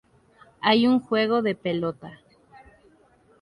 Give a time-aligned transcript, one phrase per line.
[0.61, 2.17] Hay un juego de pelota.